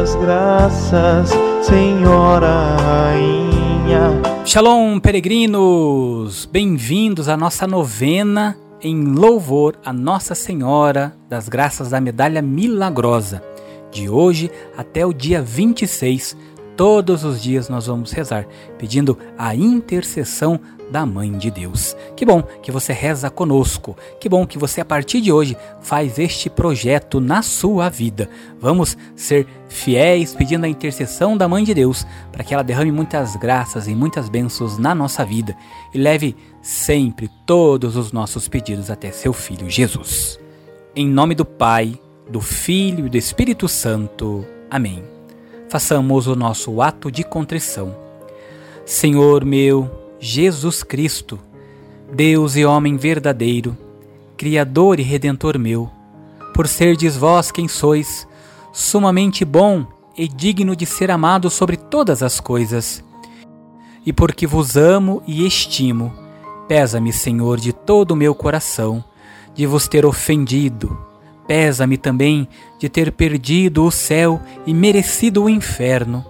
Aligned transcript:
das 0.00 0.14
Graças, 0.14 1.30
Senhora 1.60 2.74
Rainha. 2.78 4.22
Shalom, 4.46 4.98
peregrinos! 4.98 6.46
Bem-vindos 6.46 7.28
à 7.28 7.36
nossa 7.36 7.66
novena 7.66 8.56
em 8.80 9.04
louvor 9.04 9.76
a 9.84 9.92
Nossa 9.92 10.34
Senhora 10.34 11.14
das 11.28 11.50
Graças 11.50 11.90
da 11.90 12.00
Medalha 12.00 12.40
Milagrosa. 12.40 13.42
De 13.92 14.08
hoje 14.08 14.50
até 14.74 15.04
o 15.04 15.12
dia 15.12 15.42
26, 15.42 16.34
todos 16.80 17.24
os 17.24 17.42
dias 17.42 17.68
nós 17.68 17.88
vamos 17.88 18.10
rezar, 18.10 18.46
pedindo 18.78 19.18
a 19.36 19.54
intercessão 19.54 20.58
da 20.90 21.04
Mãe 21.04 21.30
de 21.36 21.50
Deus. 21.50 21.94
Que 22.16 22.24
bom 22.24 22.42
que 22.42 22.72
você 22.72 22.90
reza 22.90 23.28
conosco. 23.28 23.94
Que 24.18 24.30
bom 24.30 24.46
que 24.46 24.56
você 24.56 24.80
a 24.80 24.84
partir 24.84 25.20
de 25.20 25.30
hoje 25.30 25.58
faz 25.82 26.18
este 26.18 26.48
projeto 26.48 27.20
na 27.20 27.42
sua 27.42 27.90
vida. 27.90 28.30
Vamos 28.58 28.96
ser 29.14 29.46
fiéis 29.68 30.34
pedindo 30.34 30.64
a 30.64 30.68
intercessão 30.68 31.36
da 31.36 31.46
Mãe 31.46 31.64
de 31.64 31.74
Deus 31.74 32.06
para 32.32 32.42
que 32.42 32.54
ela 32.54 32.64
derrame 32.64 32.90
muitas 32.90 33.36
graças 33.36 33.86
e 33.86 33.94
muitas 33.94 34.30
bênçãos 34.30 34.78
na 34.78 34.94
nossa 34.94 35.22
vida 35.22 35.54
e 35.92 35.98
leve 35.98 36.34
sempre 36.62 37.28
todos 37.44 37.94
os 37.94 38.10
nossos 38.10 38.48
pedidos 38.48 38.90
até 38.90 39.12
seu 39.12 39.34
filho 39.34 39.68
Jesus. 39.68 40.40
Em 40.96 41.06
nome 41.06 41.34
do 41.34 41.44
Pai, 41.44 42.00
do 42.26 42.40
Filho 42.40 43.06
e 43.06 43.10
do 43.10 43.18
Espírito 43.18 43.68
Santo. 43.68 44.46
Amém. 44.70 45.19
Façamos 45.70 46.26
o 46.26 46.34
nosso 46.34 46.82
ato 46.82 47.12
de 47.12 47.22
contrição. 47.22 47.94
Senhor 48.84 49.44
meu, 49.44 49.88
Jesus 50.18 50.82
Cristo, 50.82 51.38
Deus 52.12 52.56
e 52.56 52.64
homem 52.64 52.96
verdadeiro, 52.96 53.78
Criador 54.36 54.98
e 54.98 55.04
Redentor 55.04 55.56
meu, 55.60 55.88
por 56.52 56.66
serdes 56.66 57.16
vós 57.16 57.52
quem 57.52 57.68
sois, 57.68 58.26
sumamente 58.72 59.44
bom 59.44 59.86
e 60.18 60.26
digno 60.26 60.74
de 60.74 60.84
ser 60.84 61.08
amado 61.08 61.48
sobre 61.48 61.76
todas 61.76 62.20
as 62.20 62.40
coisas. 62.40 63.04
E 64.04 64.12
porque 64.12 64.48
vos 64.48 64.76
amo 64.76 65.22
e 65.24 65.46
estimo, 65.46 66.12
pesa-me, 66.66 67.12
Senhor, 67.12 67.60
de 67.60 67.72
todo 67.72 68.10
o 68.10 68.16
meu 68.16 68.34
coração, 68.34 69.04
de 69.54 69.66
vos 69.66 69.86
ter 69.86 70.04
ofendido. 70.04 71.09
Pesa-me 71.50 71.96
também 71.96 72.46
de 72.78 72.88
ter 72.88 73.10
perdido 73.10 73.84
o 73.84 73.90
céu 73.90 74.40
e 74.64 74.72
merecido 74.72 75.42
o 75.42 75.50
inferno, 75.50 76.24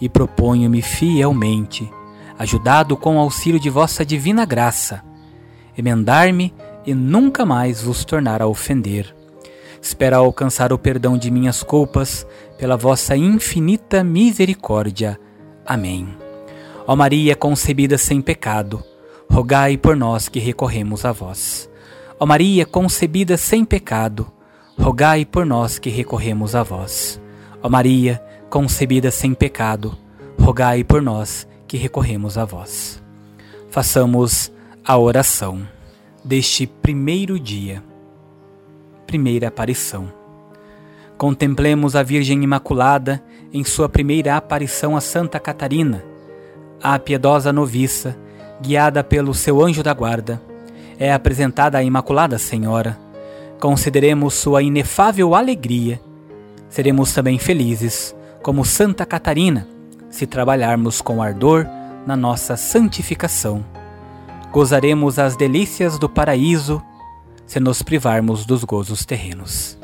e 0.00 0.08
proponho-me 0.08 0.82
fielmente 0.82 1.88
ajudado 2.36 2.96
com 2.96 3.14
o 3.14 3.20
auxílio 3.20 3.60
de 3.60 3.70
vossa 3.70 4.04
divina 4.04 4.44
graça, 4.44 5.04
emendar-me 5.78 6.52
e 6.84 6.92
nunca 6.94 7.46
mais 7.46 7.80
vos 7.80 8.04
tornar 8.04 8.42
a 8.42 8.48
ofender. 8.48 9.14
Espero 9.80 10.16
alcançar 10.16 10.72
o 10.72 10.78
perdão 10.78 11.16
de 11.16 11.30
minhas 11.30 11.62
culpas 11.62 12.26
pela 12.58 12.76
vossa 12.76 13.16
infinita 13.16 14.02
misericórdia. 14.02 15.16
Amém. 15.64 16.08
Ó 16.88 16.96
Maria 16.96 17.36
concebida 17.36 17.96
sem 17.96 18.20
pecado, 18.20 18.82
rogai 19.30 19.76
por 19.76 19.94
nós 19.94 20.28
que 20.28 20.40
recorremos 20.40 21.04
a 21.04 21.12
vós. 21.12 21.70
Ó 22.18 22.26
Maria 22.26 22.66
concebida 22.66 23.36
sem 23.36 23.64
pecado, 23.64 24.32
rogai 24.78 25.24
por 25.24 25.44
nós 25.44 25.78
que 25.78 25.90
recorremos 25.90 26.54
a 26.54 26.62
vós. 26.62 27.20
Ó 27.62 27.68
Maria 27.68 28.22
concebida 28.48 29.10
sem 29.10 29.34
pecado, 29.34 29.96
rogai 30.40 30.84
por 30.84 31.02
nós 31.02 31.46
que 31.66 31.76
recorremos 31.76 32.38
a 32.38 32.44
vós. 32.44 33.02
Façamos 33.70 34.52
a 34.84 34.96
oração 34.96 35.66
deste 36.24 36.66
primeiro 36.66 37.38
dia, 37.38 37.82
primeira 39.06 39.48
aparição. 39.48 40.12
Contemplemos 41.18 41.96
a 41.96 42.02
Virgem 42.02 42.42
Imaculada 42.42 43.22
em 43.52 43.64
sua 43.64 43.88
primeira 43.88 44.36
aparição 44.36 44.96
a 44.96 45.00
Santa 45.00 45.40
Catarina, 45.40 46.04
a 46.82 46.98
piedosa 46.98 47.52
noviça, 47.52 48.16
guiada 48.60 49.02
pelo 49.02 49.34
seu 49.34 49.62
anjo 49.62 49.82
da 49.82 49.92
guarda, 49.92 50.40
é 50.98 51.12
apresentada 51.12 51.78
à 51.78 51.82
Imaculada 51.82 52.38
Senhora. 52.38 53.05
Consideremos 53.60 54.34
sua 54.34 54.62
inefável 54.62 55.34
alegria. 55.34 56.00
Seremos 56.68 57.12
também 57.12 57.38
felizes, 57.38 58.14
como 58.42 58.64
Santa 58.64 59.06
Catarina, 59.06 59.66
se 60.10 60.26
trabalharmos 60.26 61.00
com 61.00 61.22
ardor 61.22 61.66
na 62.06 62.16
nossa 62.16 62.56
santificação. 62.56 63.64
Gozaremos 64.52 65.18
as 65.18 65.36
delícias 65.36 65.98
do 65.98 66.08
paraíso 66.08 66.82
se 67.46 67.60
nos 67.60 67.82
privarmos 67.82 68.44
dos 68.44 68.64
gozos 68.64 69.04
terrenos. 69.04 69.78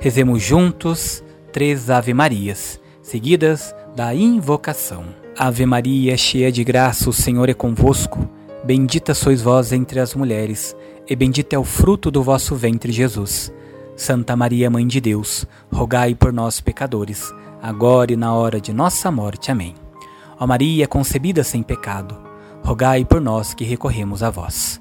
Rezemos 0.00 0.42
juntos 0.42 1.22
três 1.52 1.90
Ave-Marias, 1.90 2.80
seguidas 3.02 3.74
da 3.96 4.14
invocação. 4.14 5.04
Ave 5.36 5.64
Maria, 5.64 6.16
cheia 6.16 6.50
de 6.52 6.62
graça, 6.64 7.08
o 7.08 7.12
Senhor 7.12 7.48
é 7.48 7.54
convosco. 7.54 8.28
Bendita 8.68 9.14
sois 9.14 9.40
vós 9.40 9.72
entre 9.72 9.98
as 9.98 10.14
mulheres, 10.14 10.76
e 11.08 11.16
bendito 11.16 11.54
é 11.54 11.58
o 11.58 11.64
fruto 11.64 12.10
do 12.10 12.22
vosso 12.22 12.54
ventre, 12.54 12.92
Jesus. 12.92 13.50
Santa 13.96 14.36
Maria, 14.36 14.68
Mãe 14.68 14.86
de 14.86 15.00
Deus, 15.00 15.46
rogai 15.72 16.14
por 16.14 16.34
nós, 16.34 16.60
pecadores 16.60 17.32
agora 17.62 18.12
e 18.12 18.16
na 18.16 18.34
hora 18.34 18.60
de 18.60 18.70
nossa 18.70 19.10
morte. 19.10 19.50
Amém. 19.50 19.74
Ó 20.38 20.46
Maria 20.46 20.86
concebida 20.86 21.42
sem 21.42 21.62
pecado, 21.62 22.14
rogai 22.62 23.06
por 23.06 23.22
nós 23.22 23.54
que 23.54 23.64
recorremos 23.64 24.22
a 24.22 24.28
vós. 24.28 24.78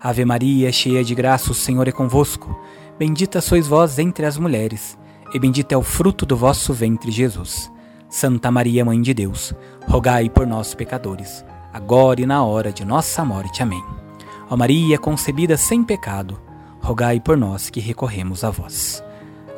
Ave 0.00 0.24
Maria, 0.24 0.72
cheia 0.72 1.04
de 1.04 1.14
graça, 1.14 1.52
o 1.52 1.54
Senhor 1.54 1.86
é 1.86 1.92
convosco. 1.92 2.60
Bendita 2.98 3.40
sois 3.40 3.68
vós 3.68 4.00
entre 4.00 4.26
as 4.26 4.36
mulheres, 4.36 4.98
e 5.32 5.38
bendito 5.38 5.70
é 5.70 5.76
o 5.76 5.82
fruto 5.84 6.26
do 6.26 6.36
vosso 6.36 6.72
ventre, 6.72 7.12
Jesus. 7.12 7.70
Santa 8.10 8.50
Maria, 8.50 8.84
Mãe 8.84 9.00
de 9.00 9.14
Deus, 9.14 9.54
rogai 9.86 10.28
por 10.28 10.44
nós, 10.44 10.74
pecadores, 10.74 11.44
agora 11.78 12.20
e 12.20 12.26
na 12.26 12.44
hora 12.44 12.72
de 12.72 12.84
nossa 12.84 13.24
morte. 13.24 13.62
Amém. 13.62 13.82
Ó 14.50 14.56
Maria 14.56 14.98
concebida 14.98 15.56
sem 15.56 15.84
pecado, 15.84 16.36
rogai 16.82 17.20
por 17.20 17.36
nós 17.36 17.70
que 17.70 17.78
recorremos 17.78 18.42
a 18.42 18.50
vós. 18.50 19.02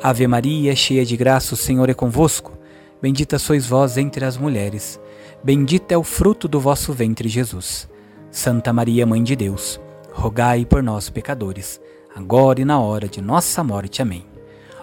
Ave 0.03 0.27
Maria, 0.27 0.75
cheia 0.75 1.03
de 1.03 1.17
graça, 1.17 1.55
o 1.55 1.57
Senhor 1.57 1.89
é 1.89 1.95
convosco. 1.95 2.55
Bendita 3.01 3.39
sois 3.39 3.65
vós 3.65 3.97
entre 3.97 4.23
as 4.23 4.37
mulheres, 4.37 5.01
bendito 5.43 5.91
é 5.91 5.97
o 5.97 6.03
fruto 6.03 6.47
do 6.47 6.59
vosso 6.59 6.93
ventre, 6.93 7.27
Jesus. 7.27 7.89
Santa 8.29 8.71
Maria, 8.71 9.07
Mãe 9.07 9.23
de 9.23 9.35
Deus, 9.35 9.81
rogai 10.13 10.63
por 10.63 10.83
nós, 10.83 11.09
pecadores, 11.09 11.81
agora 12.15 12.61
e 12.61 12.65
na 12.65 12.79
hora 12.79 13.07
de 13.07 13.19
nossa 13.19 13.63
morte. 13.63 13.99
Amém. 13.99 14.23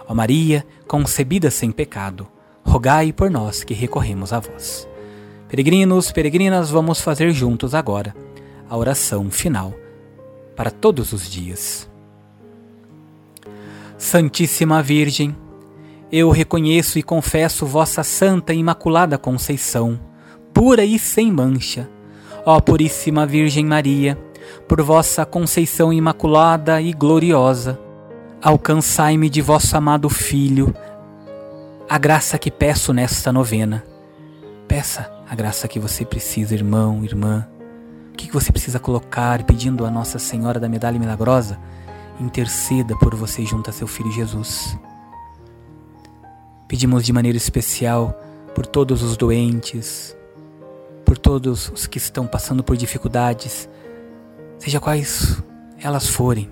Ó 0.05 0.13
Maria, 0.13 0.65
concebida 0.85 1.49
sem 1.49 1.71
pecado, 1.71 2.27
rogai 2.65 3.13
por 3.13 3.31
nós 3.31 3.63
que 3.63 3.73
recorremos 3.73 4.33
a 4.33 4.41
vós. 4.41 4.88
Peregrinos, 5.49 6.11
peregrinas, 6.11 6.69
vamos 6.69 7.01
fazer 7.01 7.31
juntos 7.31 7.73
agora 7.73 8.15
a 8.69 8.77
oração 8.77 9.31
final 9.31 9.73
para 10.55 10.69
todos 10.69 11.11
os 11.11 11.27
dias. 11.27 11.89
Santíssima 13.97 14.83
Virgem, 14.83 15.35
eu 16.11 16.29
reconheço 16.29 16.99
e 16.99 17.03
confesso 17.03 17.65
vossa 17.65 18.03
santa 18.03 18.53
e 18.53 18.59
imaculada 18.59 19.17
conceição, 19.17 19.99
pura 20.53 20.85
e 20.85 20.99
sem 20.99 21.31
mancha. 21.31 21.89
Ó 22.45 22.59
Puríssima 22.59 23.25
Virgem 23.25 23.65
Maria, 23.65 24.17
por 24.67 24.81
vossa 24.83 25.25
conceição 25.25 25.91
imaculada 25.91 26.79
e 26.79 26.93
gloriosa, 26.93 27.79
alcançai-me 28.39 29.29
de 29.31 29.41
vosso 29.41 29.75
amado 29.75 30.09
Filho 30.09 30.73
a 31.89 31.97
graça 31.97 32.37
que 32.37 32.51
peço 32.51 32.93
nesta 32.93 33.33
novena. 33.33 33.83
Peça 34.67 35.18
a 35.29 35.35
graça 35.35 35.67
que 35.67 35.79
você 35.79 36.03
precisa, 36.03 36.55
irmão, 36.55 37.03
irmã. 37.05 37.47
O 38.11 38.17
que 38.17 38.31
você 38.31 38.51
precisa 38.51 38.79
colocar 38.79 39.43
pedindo 39.43 39.85
a 39.85 39.91
Nossa 39.91 40.17
Senhora 40.17 40.59
da 40.59 40.67
Medalha 40.67 40.99
Milagrosa? 40.99 41.59
Interceda 42.19 42.97
por 42.97 43.13
você 43.13 43.45
junto 43.45 43.69
a 43.69 43.73
seu 43.73 43.85
Filho 43.85 44.11
Jesus. 44.11 44.75
Pedimos 46.67 47.05
de 47.05 47.13
maneira 47.13 47.37
especial 47.37 48.19
por 48.55 48.65
todos 48.65 49.03
os 49.03 49.15
doentes, 49.15 50.17
por 51.05 51.15
todos 51.15 51.69
os 51.69 51.85
que 51.85 51.99
estão 51.99 52.25
passando 52.25 52.63
por 52.63 52.75
dificuldades, 52.75 53.69
seja 54.57 54.79
quais 54.79 55.41
elas 55.79 56.07
forem. 56.07 56.49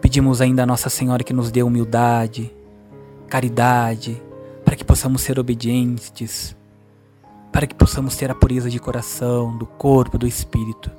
Pedimos 0.00 0.40
ainda 0.40 0.62
a 0.62 0.66
Nossa 0.66 0.88
Senhora 0.88 1.24
que 1.24 1.32
nos 1.32 1.50
dê 1.50 1.64
humildade, 1.64 2.54
caridade, 3.28 4.22
para 4.64 4.76
que 4.76 4.84
possamos 4.84 5.22
ser 5.22 5.40
obedientes, 5.40 6.54
para 7.56 7.66
que 7.66 7.74
possamos 7.74 8.14
ter 8.14 8.30
a 8.30 8.34
pureza 8.34 8.68
de 8.68 8.78
coração, 8.78 9.56
do 9.56 9.64
corpo, 9.64 10.18
do 10.18 10.26
espírito 10.26 10.90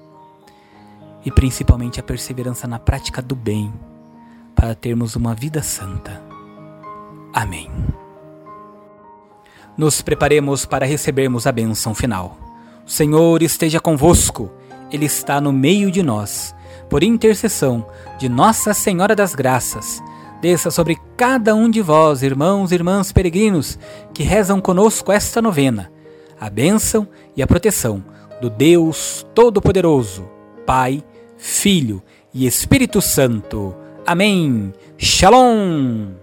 e 1.23 1.29
principalmente 1.29 1.99
a 1.99 2.03
perseverança 2.03 2.67
na 2.67 2.79
prática 2.79 3.21
do 3.21 3.35
bem, 3.35 3.71
para 4.55 4.73
termos 4.73 5.15
uma 5.15 5.35
vida 5.35 5.61
santa. 5.61 6.19
Amém. 7.31 7.69
Nos 9.77 10.01
preparemos 10.01 10.65
para 10.65 10.83
recebermos 10.83 11.45
a 11.45 11.51
bênção 11.51 11.93
final. 11.93 12.35
O 12.83 12.89
Senhor 12.89 13.43
esteja 13.43 13.79
convosco, 13.79 14.49
Ele 14.91 15.05
está 15.05 15.39
no 15.39 15.53
meio 15.53 15.91
de 15.91 16.01
nós. 16.01 16.55
Por 16.89 17.03
intercessão 17.03 17.85
de 18.17 18.27
Nossa 18.27 18.73
Senhora 18.73 19.15
das 19.15 19.35
Graças, 19.35 20.01
desça 20.41 20.71
sobre 20.71 20.97
cada 21.15 21.53
um 21.53 21.69
de 21.69 21.83
vós, 21.83 22.23
irmãos 22.23 22.71
e 22.71 22.75
irmãs 22.75 23.11
peregrinos, 23.11 23.77
que 24.11 24.23
rezam 24.23 24.59
conosco 24.59 25.11
esta 25.11 25.39
novena, 25.39 25.95
a 26.39 26.49
bênção 26.49 27.07
e 27.35 27.41
a 27.41 27.47
proteção 27.47 28.03
do 28.41 28.49
Deus 28.49 29.25
Todo-Poderoso, 29.33 30.27
Pai, 30.65 31.03
Filho 31.37 32.01
e 32.33 32.45
Espírito 32.45 33.01
Santo. 33.01 33.75
Amém. 34.05 34.73
Shalom! 34.97 36.17